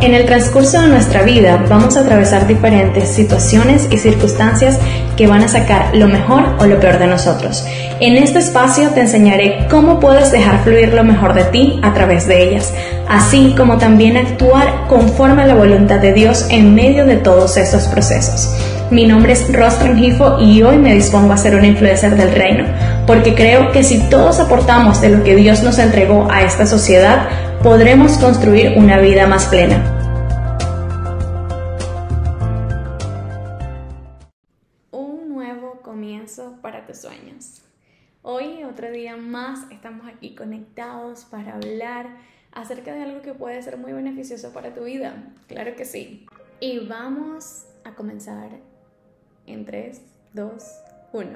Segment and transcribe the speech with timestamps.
[0.00, 4.78] En el transcurso de nuestra vida vamos a atravesar diferentes situaciones y circunstancias
[5.14, 7.66] que van a sacar lo mejor o lo peor de nosotros.
[8.00, 12.26] En este espacio te enseñaré cómo puedes dejar fluir lo mejor de ti a través
[12.26, 12.72] de ellas,
[13.10, 17.86] así como también actuar conforme a la voluntad de Dios en medio de todos estos
[17.88, 18.56] procesos.
[18.90, 22.64] Mi nombre es Ross Trujillo y hoy me dispongo a ser una influencer del reino,
[23.06, 27.28] porque creo que si todos aportamos de lo que Dios nos entregó a esta sociedad,
[27.62, 29.84] podremos construir una vida más plena.
[34.90, 37.60] Un nuevo comienzo para tus sueños.
[38.22, 42.06] Hoy, otro día más, estamos aquí conectados para hablar
[42.52, 45.34] acerca de algo que puede ser muy beneficioso para tu vida.
[45.46, 46.26] Claro que sí.
[46.60, 48.48] Y vamos a comenzar
[49.46, 50.00] en 3,
[50.32, 50.64] 2,
[51.12, 51.28] 1.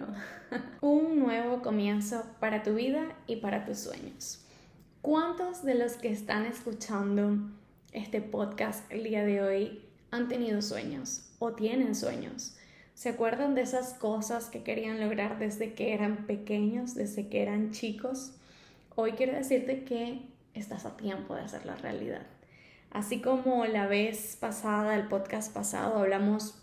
[0.81, 4.44] Un nuevo comienzo para tu vida y para tus sueños.
[5.05, 7.37] ¿Cuántos de los que están escuchando
[7.93, 12.57] este podcast el día de hoy han tenido sueños o tienen sueños?
[12.95, 17.71] ¿Se acuerdan de esas cosas que querían lograr desde que eran pequeños, desde que eran
[17.73, 18.33] chicos?
[18.95, 20.23] Hoy quiero decirte que
[20.55, 22.27] estás a tiempo de hacerla realidad.
[22.91, 26.55] Así como la vez pasada, el podcast pasado, hablamos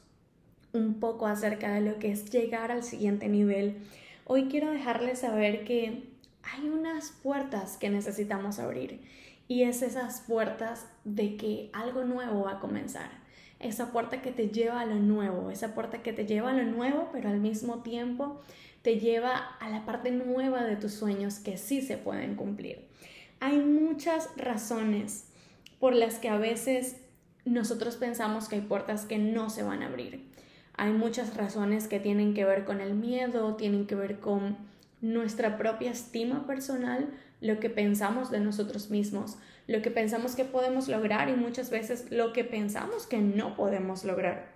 [0.74, 3.78] un poco acerca de lo que es llegar al siguiente nivel,
[4.26, 6.11] hoy quiero dejarles saber que
[6.44, 9.02] hay unas puertas que necesitamos abrir
[9.48, 13.10] y es esas puertas de que algo nuevo va a comenzar.
[13.60, 16.64] Esa puerta que te lleva a lo nuevo, esa puerta que te lleva a lo
[16.64, 18.42] nuevo, pero al mismo tiempo
[18.82, 22.88] te lleva a la parte nueva de tus sueños que sí se pueden cumplir.
[23.40, 25.26] Hay muchas razones
[25.80, 26.98] por las que a veces
[27.46, 30.32] nosotros pensamos que hay puertas que no se van a abrir.
[30.76, 34.71] Hay muchas razones que tienen que ver con el miedo, tienen que ver con
[35.02, 37.10] nuestra propia estima personal,
[37.42, 42.12] lo que pensamos de nosotros mismos, lo que pensamos que podemos lograr y muchas veces
[42.12, 44.50] lo que pensamos que no podemos lograr.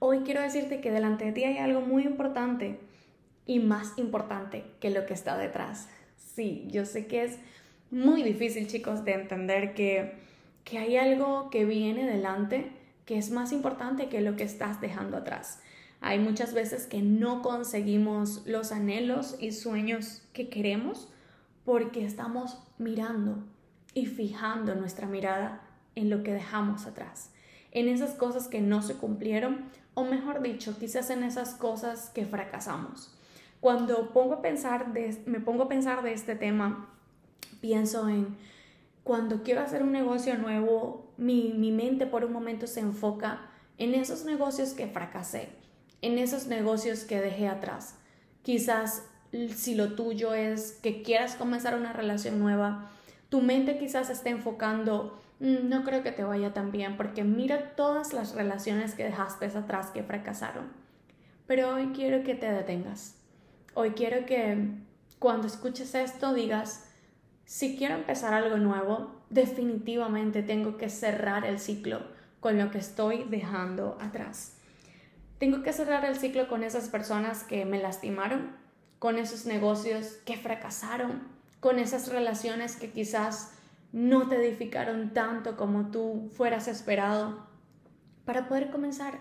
[0.00, 2.78] Hoy quiero decirte que delante de ti hay algo muy importante
[3.46, 5.88] y más importante que lo que está detrás.
[6.16, 7.38] Sí, yo sé que es
[7.90, 10.14] muy difícil, chicos, de entender que,
[10.64, 12.70] que hay algo que viene delante
[13.06, 15.60] que es más importante que lo que estás dejando atrás.
[16.00, 21.08] Hay muchas veces que no conseguimos los anhelos y sueños que queremos
[21.64, 23.44] porque estamos mirando
[23.94, 25.60] y fijando nuestra mirada
[25.96, 27.32] en lo que dejamos atrás,
[27.72, 29.64] en esas cosas que no se cumplieron
[29.94, 33.12] o mejor dicho, quizás en esas cosas que fracasamos.
[33.60, 34.92] Cuando pongo a pensar
[35.26, 36.88] me pongo a pensar de este tema,
[37.60, 38.36] pienso en
[39.02, 43.94] cuando quiero hacer un negocio nuevo, mi, mi mente por un momento se enfoca en
[43.94, 45.48] esos negocios que fracasé,
[46.02, 47.96] en esos negocios que dejé atrás.
[48.42, 49.02] Quizás
[49.54, 52.90] si lo tuyo es que quieras comenzar una relación nueva,
[53.28, 57.74] tu mente quizás esté enfocando, mm, no creo que te vaya tan bien, porque mira
[57.76, 60.72] todas las relaciones que dejaste atrás que fracasaron.
[61.46, 63.16] Pero hoy quiero que te detengas.
[63.74, 64.70] Hoy quiero que
[65.18, 66.86] cuando escuches esto digas,
[67.44, 72.00] si quiero empezar algo nuevo, definitivamente tengo que cerrar el ciclo
[72.40, 74.57] con lo que estoy dejando atrás.
[75.38, 78.56] Tengo que cerrar el ciclo con esas personas que me lastimaron,
[78.98, 81.22] con esos negocios que fracasaron,
[81.60, 83.52] con esas relaciones que quizás
[83.92, 87.46] no te edificaron tanto como tú fueras esperado,
[88.24, 89.20] para poder comenzar,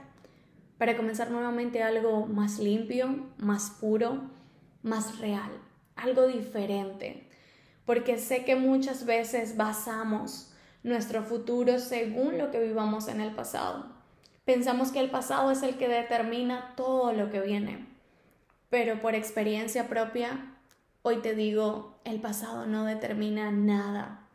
[0.79, 4.23] para comenzar nuevamente algo más limpio, más puro,
[4.81, 5.51] más real,
[5.95, 7.29] algo diferente.
[7.85, 10.51] Porque sé que muchas veces basamos
[10.81, 13.96] nuestro futuro según lo que vivamos en el pasado.
[14.47, 17.85] Pensamos que el pasado es el que determina todo lo que viene.
[18.69, 20.55] Pero por experiencia propia,
[21.01, 24.25] hoy te digo, el pasado no determina nada.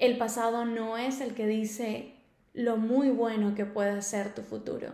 [0.00, 2.16] El pasado no es el que dice
[2.54, 4.88] lo muy bueno que puede ser tu futuro.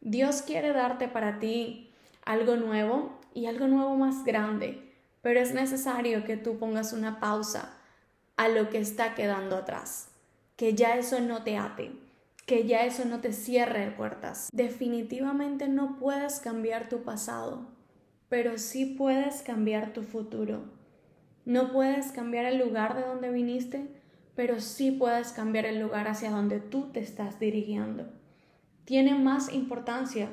[0.00, 1.90] Dios quiere darte para ti
[2.24, 7.76] algo nuevo y algo nuevo más grande, pero es necesario que tú pongas una pausa
[8.36, 10.10] a lo que está quedando atrás,
[10.54, 12.03] que ya eso no te ate,
[12.46, 14.48] que ya eso no te cierre puertas.
[14.52, 17.68] Definitivamente no puedes cambiar tu pasado,
[18.28, 20.64] pero sí puedes cambiar tu futuro.
[21.46, 23.86] No puedes cambiar el lugar de donde viniste,
[24.34, 28.06] pero sí puedes cambiar el lugar hacia donde tú te estás dirigiendo.
[28.84, 30.28] Tiene más importancia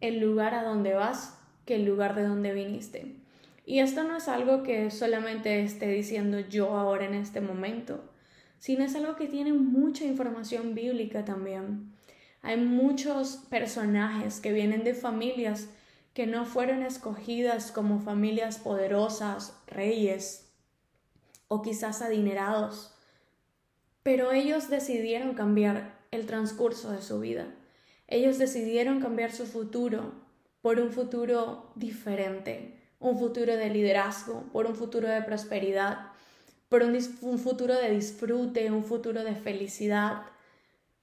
[0.00, 3.16] el lugar a donde vas que el lugar de donde viniste.
[3.64, 8.11] Y esto no es algo que solamente esté diciendo yo ahora en este momento
[8.62, 11.92] sino es algo que tiene mucha información bíblica también.
[12.42, 15.66] Hay muchos personajes que vienen de familias
[16.14, 20.52] que no fueron escogidas como familias poderosas, reyes
[21.48, 22.94] o quizás adinerados,
[24.04, 27.52] pero ellos decidieron cambiar el transcurso de su vida.
[28.06, 30.12] Ellos decidieron cambiar su futuro
[30.60, 36.11] por un futuro diferente, un futuro de liderazgo, por un futuro de prosperidad,
[36.72, 40.22] por un, futuro de disfrute, un futuro de felicidad,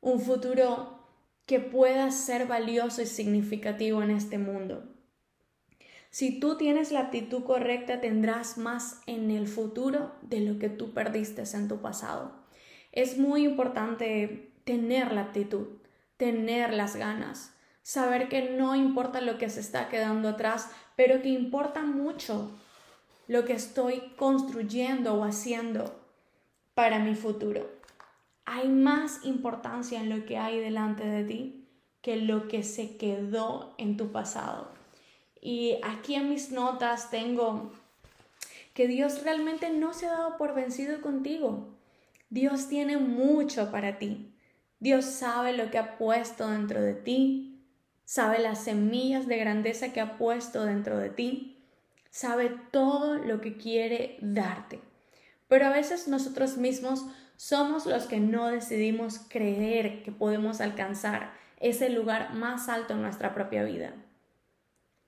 [0.02, 0.98] un futuro
[1.46, 4.84] que pueda ser valioso y significativo en este mundo.
[6.10, 10.92] Si tú tienes la actitud correcta, tendrás más en el futuro de lo que tú
[10.92, 12.32] perdiste en tu pasado.
[12.92, 15.68] Es muy importante tener la actitud,
[16.18, 21.30] tener las ganas, saber que no importa lo que se está quedando atrás, pero que
[21.30, 22.60] importa mucho
[23.30, 25.96] lo que estoy construyendo o haciendo
[26.74, 27.70] para mi futuro.
[28.44, 31.68] Hay más importancia en lo que hay delante de ti
[32.02, 34.72] que lo que se quedó en tu pasado.
[35.40, 37.72] Y aquí en mis notas tengo
[38.74, 41.68] que Dios realmente no se ha dado por vencido contigo.
[42.32, 44.34] Dios tiene mucho para ti.
[44.80, 47.62] Dios sabe lo que ha puesto dentro de ti,
[48.06, 51.59] sabe las semillas de grandeza que ha puesto dentro de ti,
[52.10, 54.82] sabe todo lo que quiere darte.
[55.48, 61.90] Pero a veces nosotros mismos somos los que no decidimos creer que podemos alcanzar ese
[61.90, 63.94] lugar más alto en nuestra propia vida.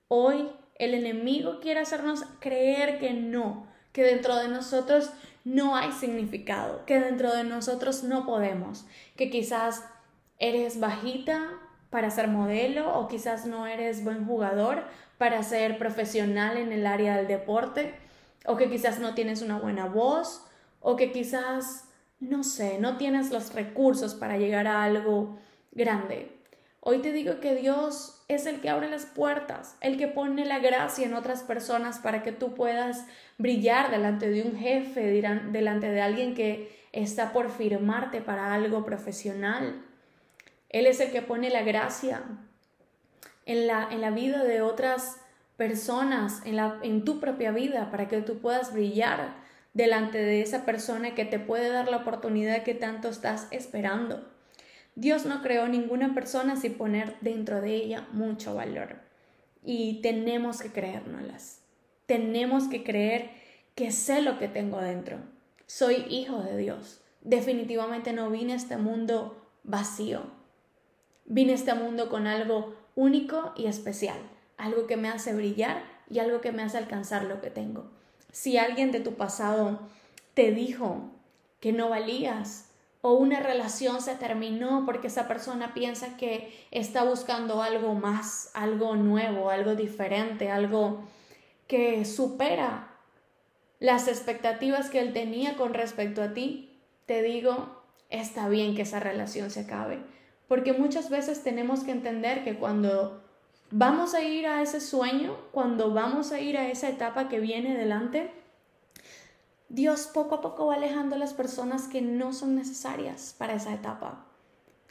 [0.08, 5.10] Hoy el enemigo quiere hacernos creer que no, que dentro de nosotros
[5.44, 9.84] no hay significado, que dentro de nosotros no podemos, que quizás
[10.38, 11.50] eres bajita
[11.90, 14.84] para ser modelo o quizás no eres buen jugador
[15.22, 17.94] para ser profesional en el área del deporte
[18.44, 20.44] o que quizás no tienes una buena voz
[20.80, 21.84] o que quizás,
[22.18, 25.38] no sé, no tienes los recursos para llegar a algo
[25.70, 26.36] grande.
[26.80, 30.58] Hoy te digo que Dios es el que abre las puertas, el que pone la
[30.58, 33.06] gracia en otras personas para que tú puedas
[33.38, 35.22] brillar delante de un jefe,
[35.52, 39.84] delante de alguien que está por firmarte para algo profesional.
[40.68, 42.24] Él es el que pone la gracia
[43.46, 45.18] en la, en la vida de otras
[45.56, 49.34] personas, en, la, en tu propia vida, para que tú puedas brillar
[49.74, 54.28] delante de esa persona que te puede dar la oportunidad que tanto estás esperando.
[54.94, 58.96] Dios no creó ninguna persona sin poner dentro de ella mucho valor.
[59.64, 61.62] Y tenemos que creérnoslas.
[62.06, 63.30] Tenemos que creer
[63.74, 65.18] que sé lo que tengo dentro.
[65.66, 67.00] Soy hijo de Dios.
[67.22, 70.24] Definitivamente no vine a este mundo vacío.
[71.24, 74.18] Vine a este mundo con algo único y especial.
[74.56, 77.90] Algo que me hace brillar y algo que me hace alcanzar lo que tengo.
[78.30, 79.80] Si alguien de tu pasado
[80.34, 81.10] te dijo
[81.60, 82.68] que no valías,
[83.02, 88.94] o una relación se terminó porque esa persona piensa que está buscando algo más, algo
[88.94, 91.02] nuevo, algo diferente, algo
[91.66, 92.88] que supera
[93.80, 96.70] las expectativas que él tenía con respecto a ti,
[97.06, 99.98] te digo, está bien que esa relación se acabe.
[100.52, 103.22] Porque muchas veces tenemos que entender que cuando
[103.70, 107.74] vamos a ir a ese sueño, cuando vamos a ir a esa etapa que viene
[107.74, 108.30] delante,
[109.70, 113.72] Dios poco a poco va alejando a las personas que no son necesarias para esa
[113.72, 114.26] etapa.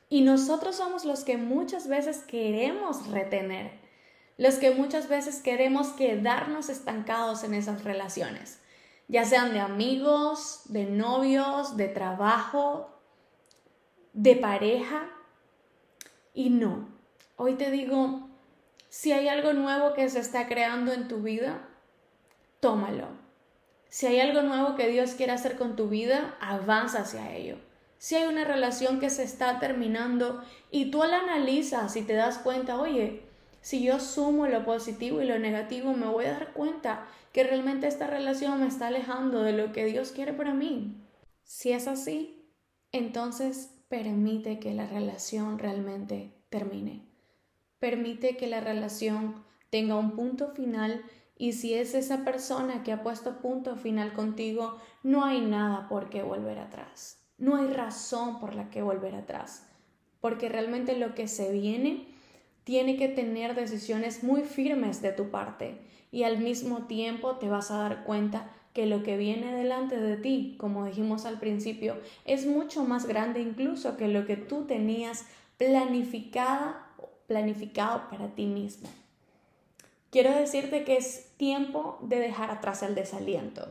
[0.09, 3.69] Y nosotros somos los que muchas veces queremos retener,
[4.39, 8.59] los que muchas veces queremos quedarnos estancados en esas relaciones,
[9.07, 12.89] ya sean de amigos, de novios, de trabajo,
[14.13, 15.20] de pareja.
[16.33, 16.87] Y no,
[17.37, 18.29] hoy te digo,
[18.89, 21.67] si hay algo nuevo que se está creando en tu vida,
[22.59, 23.21] tómalo
[23.91, 27.57] si hay algo nuevo que Dios quiere hacer con tu vida, avanza hacia ello.
[27.97, 32.37] Si hay una relación que se está terminando y tú la analizas y te das
[32.37, 33.23] cuenta, oye,
[33.59, 37.85] si yo sumo lo positivo y lo negativo, me voy a dar cuenta que realmente
[37.85, 40.95] esta relación me está alejando de lo que Dios quiere para mí.
[41.43, 42.49] Si es así,
[42.93, 47.03] entonces permite que la relación realmente termine.
[47.77, 51.03] Permite que la relación tenga un punto final
[51.37, 56.09] y si es esa persona que ha puesto punto final contigo, no hay nada por
[56.09, 57.21] qué volver atrás.
[57.37, 59.67] No hay razón por la que volver atrás.
[60.21, 62.07] Porque realmente lo que se viene
[62.63, 65.81] tiene que tener decisiones muy firmes de tu parte.
[66.11, 70.17] Y al mismo tiempo te vas a dar cuenta que lo que viene delante de
[70.17, 75.25] ti, como dijimos al principio, es mucho más grande incluso que lo que tú tenías
[75.57, 76.87] planificada,
[77.27, 78.89] planificado para ti mismo.
[80.09, 83.67] Quiero decirte que es tiempo de dejar atrás el desaliento.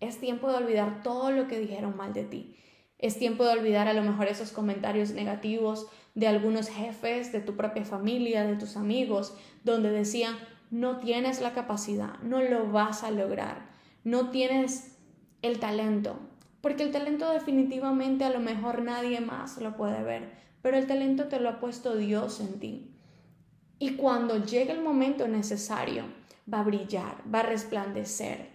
[0.00, 2.56] Es tiempo de olvidar todo lo que dijeron mal de ti.
[2.98, 7.56] Es tiempo de olvidar a lo mejor esos comentarios negativos de algunos jefes, de tu
[7.56, 10.36] propia familia, de tus amigos, donde decían,
[10.70, 13.69] no tienes la capacidad, no lo vas a lograr,
[14.04, 14.96] no tienes
[15.42, 16.18] el talento.
[16.60, 20.30] Porque el talento definitivamente a lo mejor nadie más lo puede ver,
[20.62, 22.94] pero el talento te lo ha puesto Dios en ti.
[23.78, 26.04] Y cuando llegue el momento necesario,
[26.52, 28.50] va a brillar, va a resplandecer.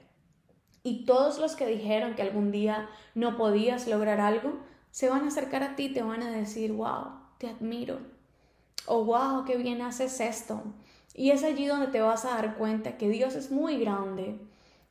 [0.84, 4.60] Y todos los que dijeron que algún día no podías lograr algo,
[4.92, 7.08] se van a acercar a ti y te van a decir, wow,
[7.40, 7.98] te admiro.
[8.86, 10.62] O wow, qué bien haces esto.
[11.16, 14.38] Y es allí donde te vas a dar cuenta que Dios es muy grande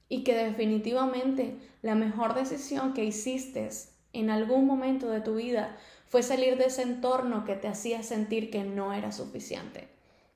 [0.09, 3.69] y que definitivamente la mejor decisión que hiciste
[4.13, 5.77] en algún momento de tu vida
[6.09, 9.89] fue salir de ese entorno que te hacía sentir que no era suficiente,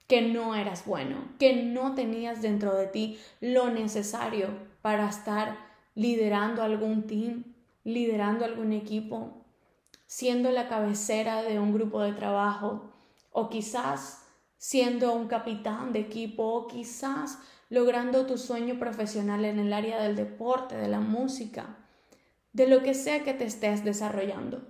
[0.08, 4.48] que no eras bueno, que no tenías dentro de ti lo necesario
[4.82, 5.56] para estar
[5.94, 7.44] liderando algún team,
[7.84, 9.44] liderando algún equipo,
[10.06, 12.90] siendo la cabecera de un grupo de trabajo
[13.30, 14.25] o quizás
[14.56, 17.38] siendo un capitán de equipo o quizás
[17.70, 21.76] logrando tu sueño profesional en el área del deporte, de la música,
[22.52, 24.62] de lo que sea que te estés desarrollando.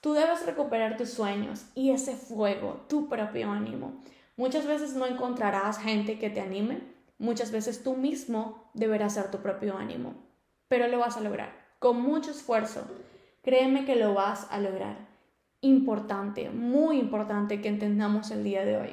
[0.00, 4.00] Tú debes recuperar tus sueños y ese fuego, tu propio ánimo.
[4.36, 6.80] Muchas veces no encontrarás gente que te anime,
[7.18, 10.14] muchas veces tú mismo deberás ser tu propio ánimo,
[10.68, 12.86] pero lo vas a lograr con mucho esfuerzo.
[13.42, 14.96] Créeme que lo vas a lograr.
[15.60, 18.90] Importante, muy importante que entendamos el día de hoy.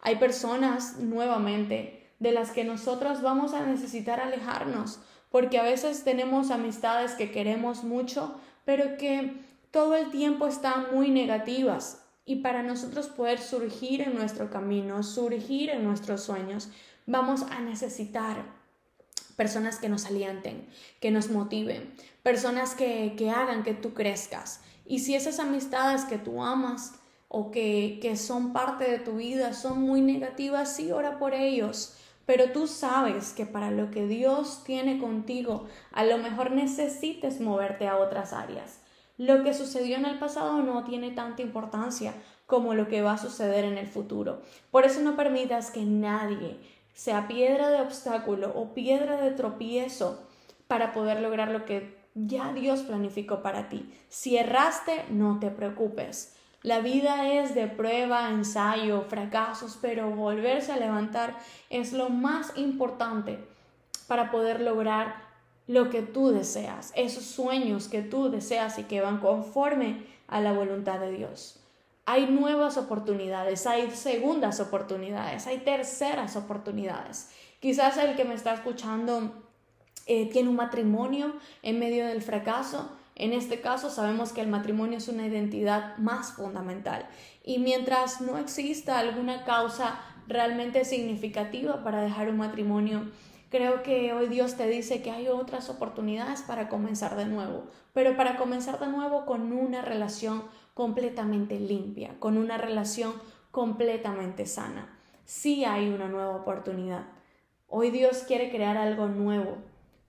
[0.00, 6.52] Hay personas nuevamente de las que nosotros vamos a necesitar alejarnos, porque a veces tenemos
[6.52, 12.04] amistades que queremos mucho, pero que todo el tiempo están muy negativas.
[12.24, 16.68] Y para nosotros poder surgir en nuestro camino, surgir en nuestros sueños,
[17.06, 18.44] vamos a necesitar
[19.34, 20.68] personas que nos alienten,
[21.00, 24.60] que nos motiven, personas que, que hagan que tú crezcas.
[24.86, 26.92] Y si esas amistades que tú amas
[27.26, 31.96] o que, que son parte de tu vida son muy negativas, sí, ora por ellos.
[32.26, 37.88] Pero tú sabes que para lo que Dios tiene contigo, a lo mejor necesites moverte
[37.88, 38.80] a otras áreas.
[39.18, 42.14] Lo que sucedió en el pasado no tiene tanta importancia
[42.46, 44.42] como lo que va a suceder en el futuro.
[44.70, 46.58] Por eso no permitas que nadie
[46.94, 50.26] sea piedra de obstáculo o piedra de tropiezo
[50.66, 53.92] para poder lograr lo que ya Dios planificó para ti.
[54.08, 56.36] Si erraste, no te preocupes.
[56.62, 61.36] La vida es de prueba, ensayo, fracasos, pero volverse a levantar
[61.70, 63.38] es lo más importante
[64.06, 65.16] para poder lograr
[65.66, 70.52] lo que tú deseas, esos sueños que tú deseas y que van conforme a la
[70.52, 71.58] voluntad de Dios.
[72.04, 77.30] Hay nuevas oportunidades, hay segundas oportunidades, hay terceras oportunidades.
[77.60, 79.32] Quizás el que me está escuchando
[80.06, 82.90] eh, tiene un matrimonio en medio del fracaso,
[83.22, 87.06] en este caso sabemos que el matrimonio es una identidad más fundamental
[87.44, 93.10] y mientras no exista alguna causa realmente significativa para dejar un matrimonio,
[93.48, 98.16] creo que hoy Dios te dice que hay otras oportunidades para comenzar de nuevo, pero
[98.16, 100.42] para comenzar de nuevo con una relación
[100.74, 103.12] completamente limpia, con una relación
[103.52, 104.98] completamente sana.
[105.24, 107.06] Sí hay una nueva oportunidad.
[107.68, 109.58] Hoy Dios quiere crear algo nuevo,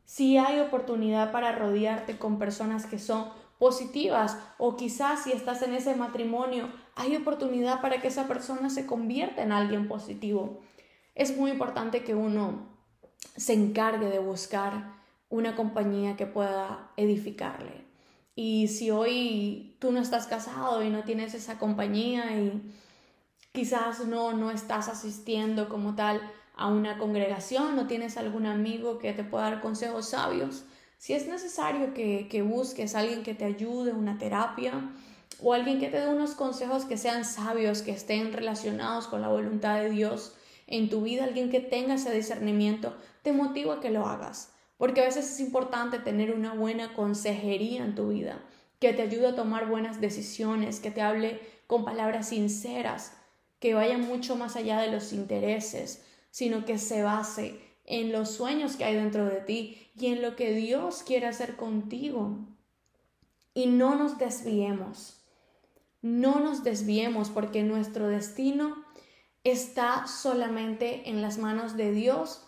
[0.05, 5.73] si hay oportunidad para rodearte con personas que son positivas o quizás si estás en
[5.73, 10.61] ese matrimonio, hay oportunidad para que esa persona se convierta en alguien positivo.
[11.15, 12.67] Es muy importante que uno
[13.37, 14.93] se encargue de buscar
[15.29, 17.85] una compañía que pueda edificarle.
[18.35, 22.61] Y si hoy tú no estás casado y no tienes esa compañía y
[23.51, 26.21] quizás no, no estás asistiendo como tal,
[26.55, 30.65] a una congregación o tienes algún amigo que te pueda dar consejos sabios,
[30.97, 34.89] si es necesario que, que busques a alguien que te ayude, una terapia
[35.41, 39.27] o alguien que te dé unos consejos que sean sabios, que estén relacionados con la
[39.27, 40.33] voluntad de Dios
[40.67, 44.53] en tu vida, alguien que tenga ese discernimiento, te motivo a que lo hagas.
[44.77, 48.39] Porque a veces es importante tener una buena consejería en tu vida,
[48.79, 53.13] que te ayude a tomar buenas decisiones, que te hable con palabras sinceras,
[53.59, 58.75] que vayan mucho más allá de los intereses, sino que se base en los sueños
[58.75, 62.39] que hay dentro de ti y en lo que Dios quiere hacer contigo.
[63.53, 65.21] Y no nos desviemos,
[66.01, 68.83] no nos desviemos porque nuestro destino
[69.43, 72.43] está solamente en las manos de Dios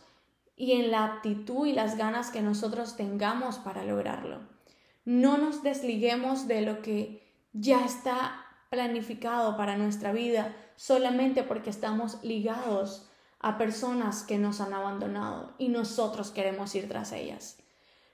[0.56, 4.40] y en la aptitud y las ganas que nosotros tengamos para lograrlo.
[5.04, 7.22] No nos desliguemos de lo que
[7.54, 13.12] ya está planificado para nuestra vida solamente porque estamos ligados
[13.46, 17.60] a personas que nos han abandonado y nosotros queremos ir tras ellas.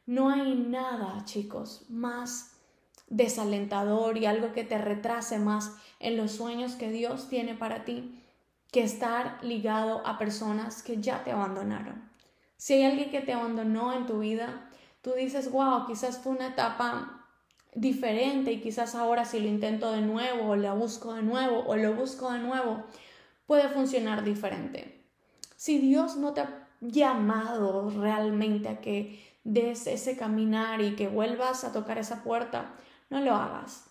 [0.06, 2.58] No hay nada, chicos, más
[3.08, 5.72] desalentador y algo que te retrase más
[6.02, 8.22] en los sueños que Dios tiene para ti
[8.74, 12.12] que estar ligado a personas que ya te abandonaron.
[12.58, 14.70] Si hay alguien que te abandonó en tu vida,
[15.02, 17.26] tú dices, wow, quizás fue una etapa
[17.74, 21.78] diferente y quizás ahora si lo intento de nuevo o la busco de nuevo o
[21.78, 22.84] lo busco de nuevo,
[23.46, 25.01] puede funcionar diferente.
[25.62, 31.64] Si Dios no te ha llamado realmente a que des ese caminar y que vuelvas
[31.64, 32.74] a tocar esa puerta,
[33.12, 33.86] no lo hagas,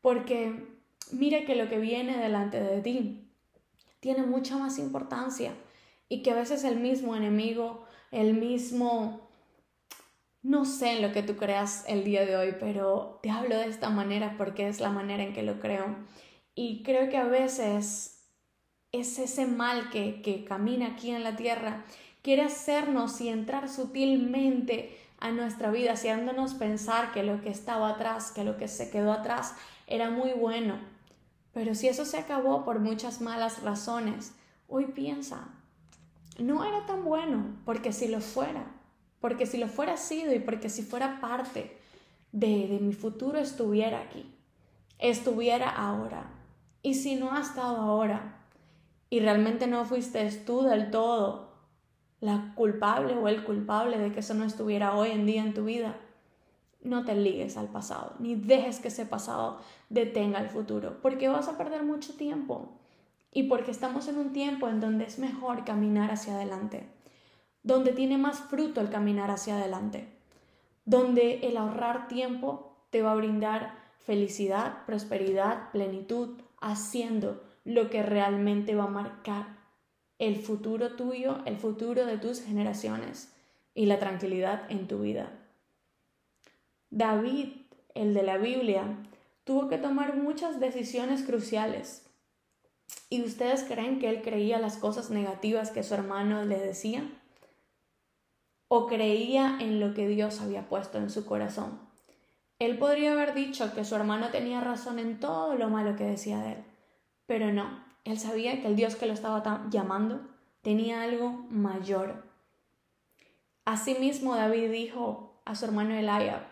[0.00, 0.68] porque
[1.10, 3.28] mire que lo que viene delante de ti
[3.98, 5.52] tiene mucha más importancia
[6.08, 9.28] y que a veces el mismo enemigo, el mismo
[10.42, 13.66] no sé en lo que tú creas el día de hoy, pero te hablo de
[13.66, 15.86] esta manera porque es la manera en que lo creo.
[16.54, 18.15] Y creo que a veces
[19.00, 21.84] es ese mal que, que camina aquí en la tierra,
[22.22, 28.32] quiere hacernos y entrar sutilmente a nuestra vida, haciéndonos pensar que lo que estaba atrás,
[28.32, 29.54] que lo que se quedó atrás
[29.86, 30.78] era muy bueno.
[31.52, 34.34] Pero si eso se acabó por muchas malas razones,
[34.68, 35.48] hoy piensa,
[36.38, 38.66] no era tan bueno, porque si lo fuera,
[39.20, 41.78] porque si lo fuera sido y porque si fuera parte
[42.32, 44.34] de, de mi futuro estuviera aquí,
[44.98, 46.30] estuviera ahora.
[46.82, 48.35] Y si no ha estado ahora
[49.10, 51.54] y realmente no fuiste tú del todo
[52.20, 55.64] la culpable o el culpable de que eso no estuviera hoy en día en tu
[55.64, 55.96] vida,
[56.82, 59.60] no te ligues al pasado, ni dejes que ese pasado
[59.90, 62.78] detenga el futuro, porque vas a perder mucho tiempo
[63.32, 66.96] y porque estamos en un tiempo en donde es mejor caminar hacia adelante
[67.66, 70.06] donde tiene más fruto el caminar hacia adelante,
[70.84, 78.74] donde el ahorrar tiempo te va a brindar felicidad, prosperidad, plenitud, haciendo lo que realmente
[78.74, 79.58] va a marcar
[80.18, 83.34] el futuro tuyo, el futuro de tus generaciones
[83.74, 85.30] y la tranquilidad en tu vida.
[86.88, 87.48] David,
[87.94, 88.96] el de la Biblia,
[89.44, 92.06] tuvo que tomar muchas decisiones cruciales.
[93.10, 97.06] ¿Y ustedes creen que él creía las cosas negativas que su hermano le decía?
[98.68, 101.78] o creía en lo que Dios había puesto en su corazón.
[102.58, 106.38] Él podría haber dicho que su hermano tenía razón en todo lo malo que decía
[106.40, 106.64] de él,
[107.26, 110.20] pero no, él sabía que el Dios que lo estaba llamando
[110.62, 112.24] tenía algo mayor.
[113.64, 116.42] Asimismo David dijo a su hermano Eliab,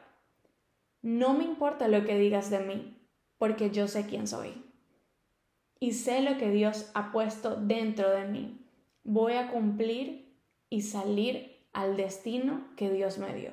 [1.03, 2.97] no me importa lo que digas de mí,
[3.39, 4.65] porque yo sé quién soy.
[5.79, 8.59] Y sé lo que Dios ha puesto dentro de mí.
[9.05, 10.35] Voy a cumplir
[10.71, 13.51] y salir al destino que Dios me dio.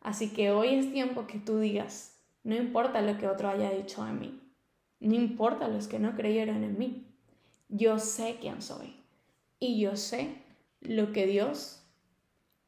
[0.00, 4.04] Así que hoy es tiempo que tú digas, no importa lo que otro haya dicho
[4.04, 4.40] de mí,
[5.00, 7.06] no importa los que no creyeron en mí,
[7.68, 8.96] yo sé quién soy
[9.58, 10.42] y yo sé
[10.80, 11.82] lo que Dios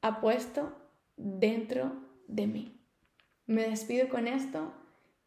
[0.01, 0.73] ha puesto
[1.17, 1.93] dentro
[2.29, 2.81] de mí.
[3.47, 4.73] Me despido con esto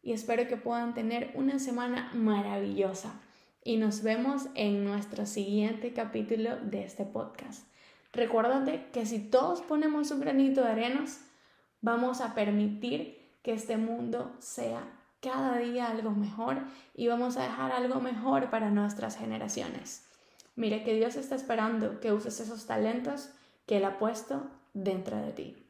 [0.02, 3.20] y espero que puedan tener una semana maravillosa
[3.62, 7.66] y nos vemos en nuestro siguiente capítulo de este podcast.
[8.12, 11.24] Recuérdate que si todos ponemos un granito de arenas,
[11.80, 14.95] vamos a permitir que este mundo sea
[15.26, 16.58] cada día algo mejor
[16.94, 20.04] y vamos a dejar algo mejor para nuestras generaciones.
[20.54, 23.30] Mire que Dios está esperando que uses esos talentos
[23.66, 25.65] que Él ha puesto dentro de ti.